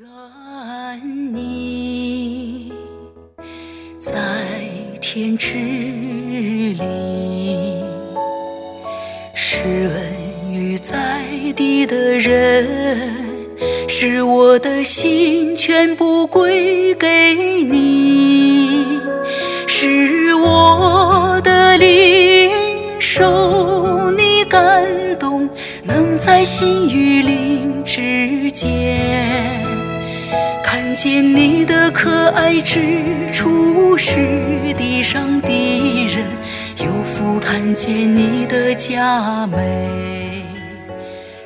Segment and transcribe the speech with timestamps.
[0.00, 2.72] 愿你
[3.98, 4.12] 在
[5.00, 6.78] 天之灵，
[9.34, 11.24] 施恩于在
[11.56, 12.64] 地的人，
[13.88, 19.00] 使我的心全部归给你，
[19.66, 22.52] 使我的灵
[23.00, 24.86] 受你感
[25.18, 25.50] 动，
[25.82, 29.57] 能在心与灵之间。
[30.88, 36.24] 看见你的可爱之处，是地上的人
[36.78, 40.46] 有福看见你的佳美。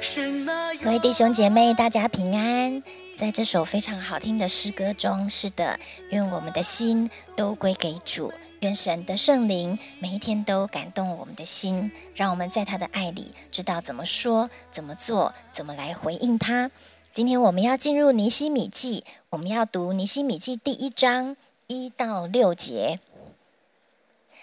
[0.00, 2.80] 神啊，各位弟兄姐妹，大家平安。
[3.16, 5.76] 在这首非常好听的诗歌中，是的，
[6.10, 16.70] 愿我们的心都归给主，愿神的圣灵每一天都感动我们的心，让我们在他的爱里知道怎么说、怎么做、怎么来回应他。
[17.14, 23.00] 今天我们要进入尼西米记，我们要读尼西米记第一章一到六节。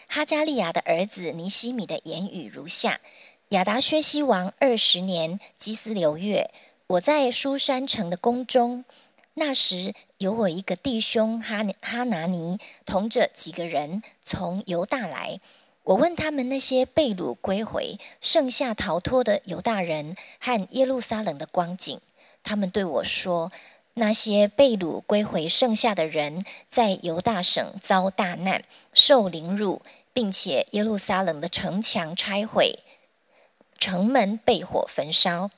[0.06, 3.02] 哈加利亚的儿子尼西米的言语如下：
[3.50, 6.52] 亚达薛西王二十年基斯流月，
[6.86, 8.86] 我在书山城的宫中，
[9.34, 15.40] 那时有我一个弟兄哈哈拿尼，同着几个人从犹大来。
[15.86, 22.00] 我问他们那些被掳归回、剩下逃脱的犹大人和耶路撒冷的光景。
[22.44, 23.52] 他们对我说
[23.96, 29.82] ：“那些被掳归回剩下的人，在犹大省遭大难，受凌辱，
[30.14, 32.80] 并且耶路撒冷的城墙拆毁，
[33.78, 35.52] 城门被火焚烧。”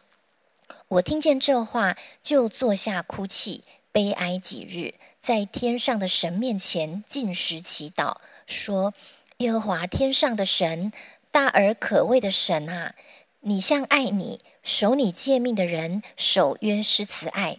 [0.89, 8.93] 我听见这话，就坐下哭泣，悲哀几日，在天上的神面前进食祈祷，说
[9.37, 10.91] ：“耶和华天上的神，
[11.31, 12.95] 大而可畏的神啊，
[13.41, 17.58] 你向爱你。”守你诫命的人，守约施慈爱。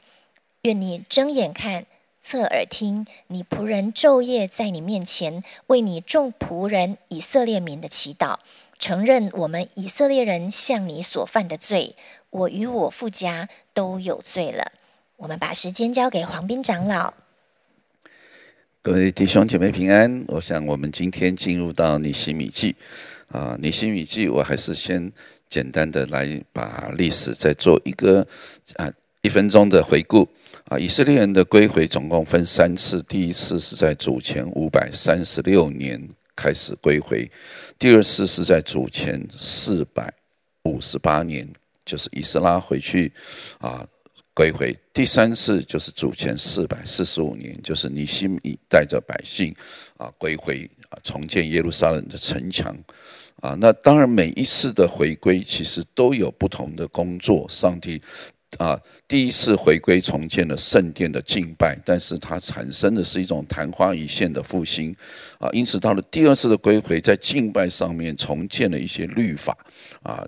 [0.62, 1.86] 愿你睁眼看，
[2.22, 8.39] 侧耳听，你仆人昼夜在你面前为你众仆人以色列民的祈祷，
[8.79, 11.96] 承认我们以色列人向你所犯的罪，
[12.30, 14.70] 我与我父家都有罪了。
[15.17, 17.14] 我们把时间交给黄斌长老。
[18.80, 20.24] 各位弟兄姐妹平安。
[20.29, 22.77] 我想我们今天进入到尼西米记
[23.29, 25.12] 啊，尼西米记，我还是先。
[25.52, 28.27] 简单的来把历史再做一个
[28.77, 28.90] 啊
[29.20, 30.27] 一分钟的回顾
[30.64, 37.30] 啊，以色列人的归回总共分三次，第一次是在主前五百三十六年开始归回，
[37.79, 40.11] 第二次是在主前四百
[40.64, 41.46] 五十八年，
[41.85, 43.12] 就是以斯拉回去
[43.58, 43.86] 啊
[44.33, 49.55] 归回，第三次就是主前四百四十五年，就是尼西米带着百姓
[49.98, 52.74] 啊归回啊重建耶路撒冷的城墙。
[53.42, 57.45] 啊，那当然，每一次的回归其实都有不同的工作。
[57.48, 58.01] 上帝
[58.57, 64.95] 啊，第一次回归重建了圣殿的敬拜，但是它产生的是一种昙花一现的复兴
[65.39, 65.51] 啊。
[65.53, 69.59] 因此，到了第二次的归回，在敬拜上面重建了一些律法
[70.05, 70.24] 啊，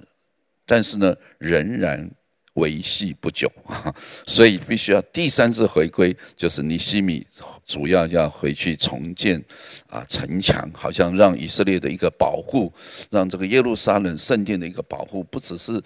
[0.66, 2.10] 但是呢，仍然。
[2.54, 3.50] 维系不久，
[4.26, 7.26] 所以必须要第三次回归，就是尼西米
[7.66, 9.42] 主要要回去重建
[9.88, 12.72] 啊城墙，好像让以色列的一个保护，
[13.10, 15.82] 让这个耶路撒冷圣殿的一个保护，不只是。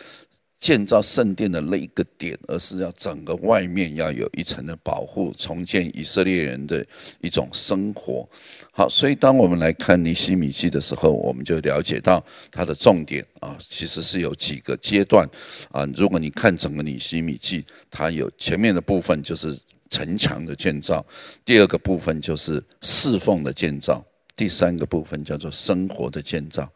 [0.61, 6.85] 建造圣殿的那一个点，而是要整个外面要有一层的保护，重建以色列人的
[7.21, 8.29] 一种生活。
[8.73, 15.29] 好，所以当我们来看尼西米记的时候，我们就了解到它的重点啊，其实是有几个阶段
[15.71, 15.87] 啊。
[15.95, 19.57] 如果你看整个尼西米记，它有前面的部分就是
[19.91, 21.05] 城墙的建造，
[21.45, 24.05] 第二个部分就是侍奉的建造，
[24.37, 26.71] 第三个部分叫做生活的建造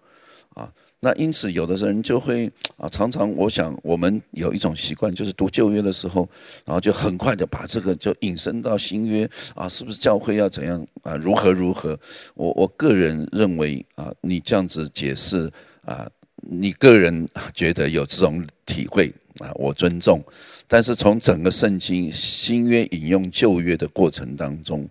[0.54, 0.72] 啊。
[1.05, 6.29] 那因此，有的人就会啊，常常我想，我们有一种习惯，就是读旧约的时候，
[6.65, 11.17] 然后就很快的把这个就引申到新约啊，是不是教会要怎样啊？
[11.17, 11.99] 如何如何？
[12.35, 15.51] 我我个人认为啊，你这样子解释
[15.85, 16.09] 啊，
[16.42, 20.22] 你个人觉得有这种体会啊，我尊重。
[20.69, 24.89] 但是从整个圣经新约引用旧约的过程当中，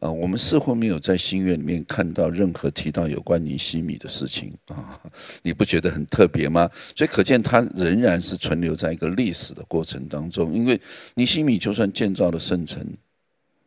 [0.00, 5.00] 呃，我们似乎没有在新约里面看到任何提到有关尼西米的事情啊，
[5.42, 6.68] 你不觉得很特别吗？
[6.94, 10.78] 所以可见它仍然是存留在一个历史的过程当中，因为
[11.14, 12.86] 尼西米就算建造了圣城。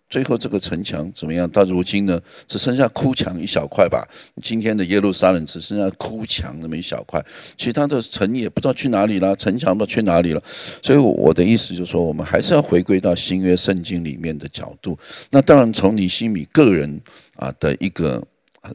[0.09, 1.49] 最后这个城墙怎么样？
[1.49, 4.07] 到如今呢，只剩下哭墙一小块吧。
[4.41, 7.23] 今天的耶路撒冷只剩下哭墙那么一小块，
[7.57, 10.41] 其他的城也不知道去哪里了，城墙都去哪里了。
[10.81, 14.97] 所以我的意思就是说，我们还是要回归到新约圣经里面的角度。
[15.31, 17.01] 那当然，从尼西米个人
[17.35, 18.23] 啊的一个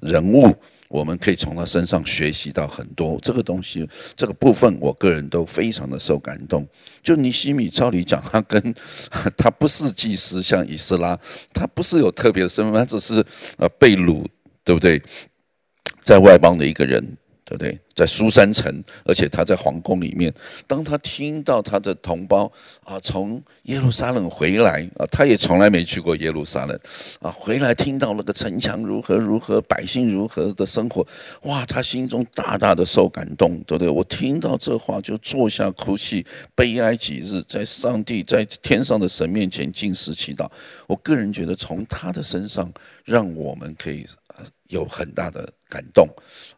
[0.03, 0.53] 人物
[0.91, 3.17] 我们可以从他身上学习到很多。
[3.23, 6.67] 这个东西，这个部分，我个人都非常的受感动。
[7.01, 8.75] 就尼西米，照理讲，他跟
[9.39, 11.17] 他不是祭司，像以斯拉，
[11.55, 13.25] 他不是有特别的身份，他只是
[13.57, 14.27] 呃被掳，
[14.65, 15.01] 对不对？
[16.03, 17.17] 在外邦的一个人。
[17.51, 17.77] 对不对？
[17.97, 18.73] 在苏山城，
[19.05, 20.33] 而且他在皇宫里面。
[20.69, 22.51] 当他听到他的同胞
[22.85, 26.79] 啊从耶路撒冷回来啊，他也从来没去过耶路撒冷
[27.21, 31.05] 啊，回来听到那个城墙如何如何，百姓如何的生活，
[31.43, 33.89] 哇，他心中大大的受感动，对不对？
[33.89, 36.25] 我听到这话就坐下哭泣，
[36.55, 40.49] 悲哀几日，在上帝在天上的神面前尽实祈祷。
[40.87, 42.73] 我个人觉得，从他的身上，
[43.05, 44.07] 让我们可以。
[44.69, 46.09] 有很大的感动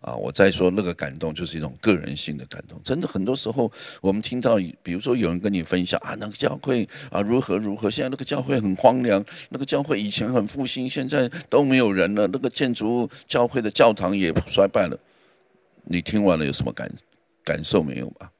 [0.00, 0.16] 啊！
[0.16, 2.80] 我再说那个感动，就是一种个人性的感动。
[2.82, 3.70] 真的，很多时候
[4.00, 14.98] 我们听到，比如说有人跟你分享啊，那个教会啊如何如何，现在那个教会很荒凉，那个教会以前很复兴，现在都没有人了，那个建筑、教会的教堂也衰败了。
[15.84, 16.90] 你听完了有什么感
[17.44, 18.32] 感受没有吧？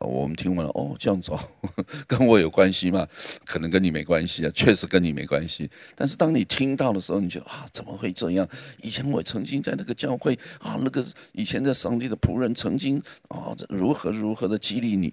[0.00, 1.38] 我们听完了哦，这样走
[2.06, 3.06] 跟我有关系吗？
[3.44, 5.70] 可能跟你没关系啊，确实跟你没关系。
[5.94, 8.46] 但是当你听到的时候，你觉得啊，怎么会这样？
[8.82, 15.12] 以前我曾经在那个教会啊，那个以前在上帝的仆人曾经啊，如何如何的激励你。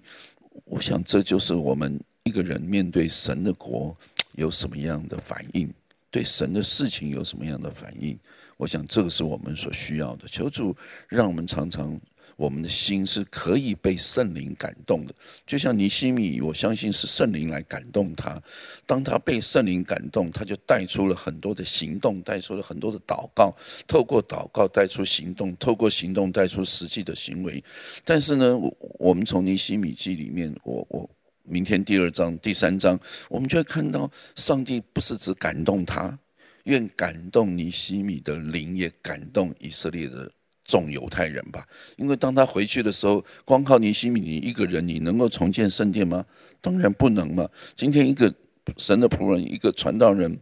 [0.66, 3.96] 我想这就是我们一个人面对神的国
[4.34, 5.74] 有什么样的反应，
[6.12, 8.18] 对神的事情有什么样的反应。
[8.58, 10.28] 我想这个是我们所需要的。
[10.28, 10.76] 求主
[11.08, 12.00] 让我们常常。
[12.36, 15.14] 我们的心是可以被圣灵感动的，
[15.46, 18.42] 就像尼西米，我相信是圣灵来感动他。
[18.86, 23.56] 当他被圣灵感动，他就带出了很多的行动，带出了很多的祷告，
[23.88, 27.64] 透过祷告带出行动，透过行动带出实际的行为。
[28.04, 31.10] 但是呢，我我们从尼西米记里面，我我
[31.44, 33.00] 明天第二章、第三章，
[33.30, 36.18] 我们就会看到，上帝不是只感动他，
[36.64, 40.32] 愿感动尼西米的灵，也感动以色列的。
[40.74, 41.68] 众犹太人吧，
[41.98, 46.26] 因为当他回去的时候，光靠尼西米你一个人，你能够重建圣殿吗？
[46.62, 47.48] 当然不能嘛。
[47.76, 48.34] 今天一个
[48.78, 50.36] 神的仆人，一个传道人，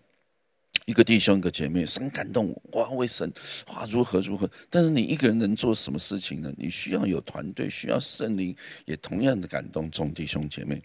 [0.85, 3.29] 一个弟兄，一个姐妹，神感动哇，为神
[3.73, 4.49] 哇如何如何。
[4.69, 6.49] 但是你一个人能做什么事情呢？
[6.55, 8.55] 你需要有团队，需要圣灵，
[8.85, 10.81] 也同样的感动众弟兄姐妹，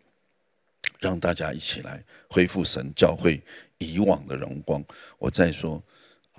[0.99, 3.41] 让大家一起来恢复神教会
[3.79, 4.85] 以往的荣光。
[5.21, 5.81] 我再说。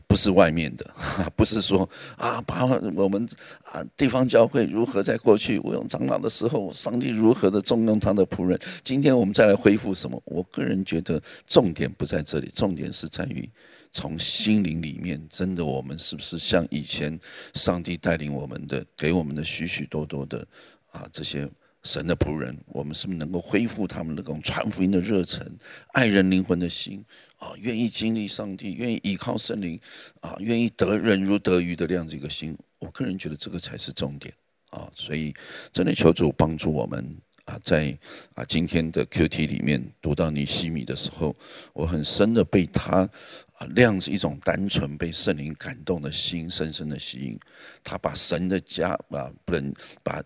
[0.06, 0.94] 不是外面的，
[1.36, 2.66] 不是说啊，把
[2.96, 3.28] 我们
[3.64, 8.60] 啊地方教会如何在过去我用长老的时候，上帝如何的重用他的仆人。
[8.84, 10.22] 今天我们再来恢复什么？
[10.26, 13.50] 我个人觉得重点不在这里，重点是在于
[13.92, 17.20] 从心灵里面，真的我们是不是像以前
[17.54, 20.46] 上帝带领我们的，给我们的许许多多的
[20.92, 21.50] 啊这些。
[21.88, 25.50] 神的仆人，我们是不是能够恢复他们那种传福音的热忱、
[25.94, 27.04] 爱人灵魂的心
[27.38, 27.54] 啊？
[27.58, 29.80] 愿意经历上帝，愿意依靠圣灵
[30.20, 30.36] 啊？
[30.40, 34.34] 愿意得人如得鱼的这样子一个心，我个人觉得这个才是重点
[34.72, 34.92] 啊！
[34.94, 35.34] 所以
[35.72, 37.98] 真的求主帮助我们啊，在
[38.36, 41.34] 啊今天的 Q T 里面读到尼西米的时候，
[41.72, 43.10] 我很深的被他
[43.54, 47.40] 啊亮是一种单纯被圣灵感动的心深深的吸引，
[47.82, 49.74] 他把神的家啊不能
[50.04, 50.22] 把。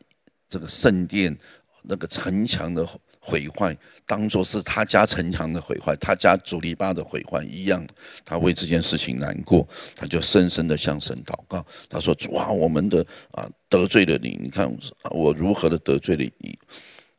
[0.52, 1.36] 这个圣殿
[1.82, 2.86] 那个城墙的
[3.20, 3.76] 毁坏，
[4.06, 7.88] 当做是他家城墙的毁坏，他家主篱笆的毁坏一样，
[8.26, 9.66] 他为这件事情难过，
[9.96, 11.66] 他就深深的向神祷告。
[11.88, 14.70] 他说：“主啊，我们的啊得罪了你，你看
[15.12, 16.60] 我如何的得罪了你？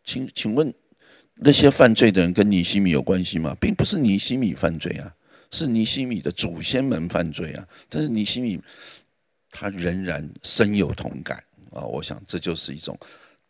[0.04, 0.72] 请请问
[1.36, 3.56] 那些犯罪的人跟尼西米有关系吗？
[3.58, 5.10] 并不是尼西米犯罪啊，
[5.50, 7.66] 是尼西米的祖先们犯罪啊。
[7.88, 8.60] 但是尼西米
[9.50, 11.82] 他仍然深有同感啊。
[11.82, 12.98] 我想这就是一种。”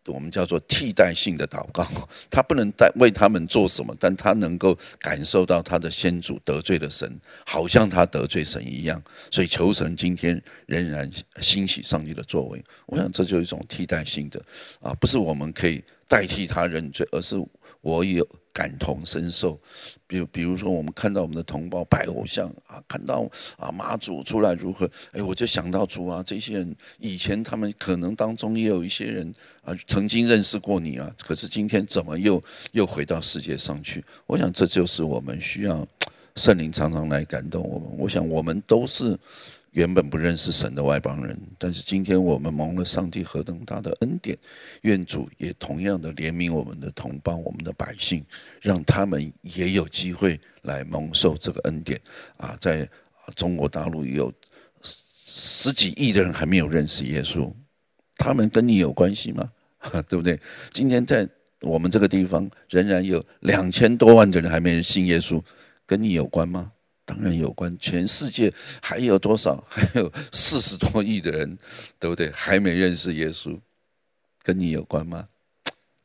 [0.06, 1.86] 我们叫做替代性的祷告，
[2.30, 12.62] 他不能代为他们做什么，但他能够感受到他的先祖得罪了神，好像他得罪神一样，所以求神今天仍然欣喜上帝的作为。
[12.86, 14.42] 我想这就是一种替代性的
[14.80, 17.36] 啊，不是我们可以代替他认罪，而是
[17.80, 18.26] 我有。
[18.52, 19.58] 感同身受，
[20.06, 29.32] 比比如说，我们看到我们的同胞拜偶像啊，看到啊妈祖出来如何，哎，我就想到主啊，这些人以前他们可能当中也有一些人
[29.62, 32.42] 啊，曾经认识过你啊，可是今天怎么又
[32.72, 34.04] 又回到世界上去？
[34.26, 35.86] 我想这就是我们需要
[36.36, 37.88] 圣灵常常来感动我们。
[37.98, 39.18] 我想我们都是。
[39.72, 44.36] 原本不认识神的外邦人，但是今天我们蒙了上帝何等大的恩典，
[44.82, 48.24] 愿主也同样的怜悯我们的同胞、我们的百姓，
[48.60, 52.00] 让他们也有机会来蒙受这个恩典。
[52.36, 52.88] 啊，在
[53.34, 54.30] 中国大陆有
[54.82, 57.50] 十几亿的人还没有认识耶稣，
[58.18, 59.50] 他们跟你有关系吗？
[60.06, 60.38] 对不对？
[60.70, 61.26] 今天在
[61.62, 65.42] 我们这个地方，仍然有两千多万的人还没信耶稣，
[65.86, 66.72] 跟你有关吗？
[67.12, 67.76] 当然有关。
[67.78, 69.62] 全世界还有多少？
[69.68, 71.58] 还有四十多亿的人，
[71.98, 72.30] 对不对？
[72.30, 73.60] 还没认识耶稣，
[74.42, 75.28] 跟你有关吗？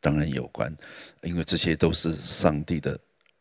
[0.01, 0.75] 当然有关，
[1.23, 2.99] 因为这些都是上帝的。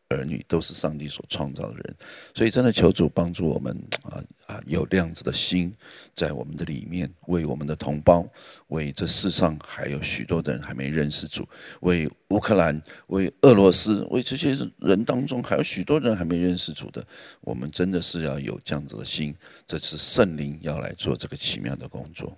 [0.09, 1.95] 儿女都是上帝所创造的人，
[2.33, 5.73] 所以真的求主帮助我们啊啊，有这样子的心
[6.15, 8.25] 在我们的里面，为我们的同胞，
[8.67, 11.47] 为这世上还有许多的人还没认识主，
[11.81, 17.05] 为乌克兰，为俄罗斯，为这些人当中还有许多人还没认识主的，
[17.41, 19.35] 我们真的是要有这样子的心，
[19.67, 22.37] 这是圣灵要来做这个奇妙的工作。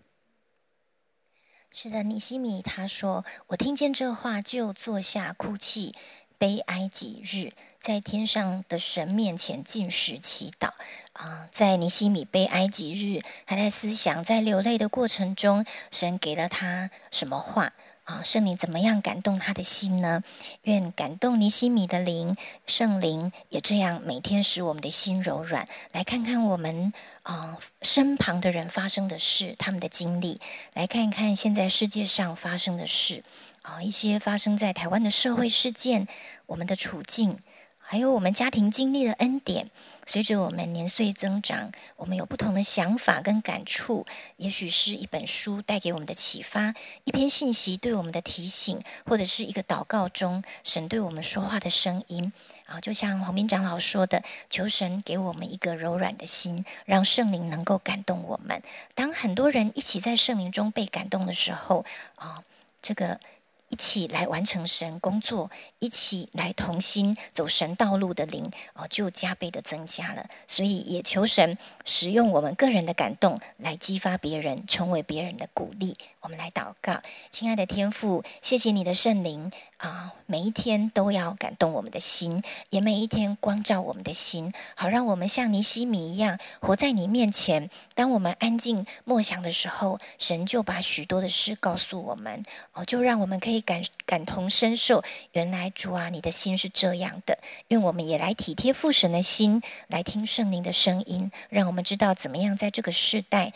[1.72, 5.94] 是的，尼西米他说：“我听见这话，就坐下哭泣。”
[6.40, 10.70] 悲哀几日，在天上的神面前进食祈祷
[11.12, 11.50] 啊！
[11.52, 17.74] 在尼西米悲哀几日，还在思想，在流泪的过程中，神给了他什么话
[18.06, 18.22] 啊？
[18.24, 20.24] 圣灵怎么样感动他的心呢？
[20.64, 25.68] 愿感动尼西米的灵，圣灵也这样每天使我们的心柔软。
[25.92, 26.94] 来看看我们
[27.24, 30.40] 啊身旁的人发生的事，他们的经历，
[30.74, 33.26] 来看一看现在世界上发生的事。
[33.62, 36.08] 啊，一些发生在台湾的社会事件，
[36.48, 37.38] 我们的处境，
[37.78, 39.70] 还有我们家庭经历的恩典，
[40.08, 44.06] 随着我们年岁增长，我们有不同的想法跟感触。
[44.38, 46.74] 也许是一本书带给我们的启发，
[47.04, 52.32] 一篇信息对我们的提醒，或者是一个祷告中神对我们说话的声音。
[52.66, 58.64] 啊，就像黄明长老说的，求神给我们一个柔软的心，让圣灵能够感动我们。
[58.96, 61.84] 当很多人一起在圣灵中被感动的时候，
[62.16, 62.44] 啊，
[62.82, 63.20] 这个。
[63.70, 65.50] 一起来完成神工作，
[65.80, 70.28] 一起来同心走神道路的灵哦，就加倍的增加了。
[70.48, 75.96] 所以也求神使用我们个人的感动来激发别人，成为别人的鼓励。
[76.22, 87.70] 我们来祷告，亲爱的天父，谢谢你的圣灵啊，每一天都要感动我们的心，也每一天光照我们的心，好让我们像尼西米一样活在你面前。
[87.96, 95.02] 当我们安静默想的时候，神就把许多的事告诉我们哦，就让我们可以感感同身受。
[95.32, 97.40] 原来主啊，你的心是这样的。
[97.70, 103.54] 愿我们也来体贴父神的心，来听圣灵的声音，让我们知道怎么样在这个世代。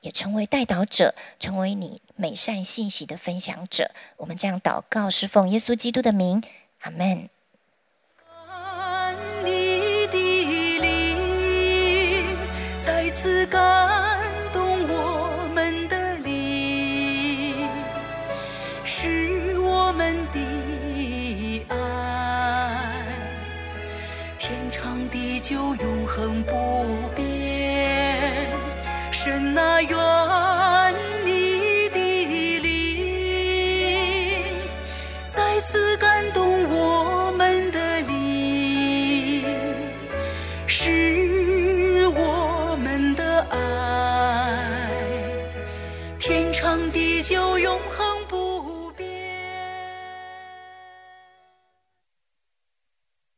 [0.00, 3.90] 也成为代导者，成为你美善信息的分享者。
[4.16, 6.42] 我们这样祷告，是奉耶稣基督的名，
[6.80, 7.28] 阿门。
[9.44, 12.26] 你的灵
[12.78, 14.11] 再次感
[29.80, 30.51] your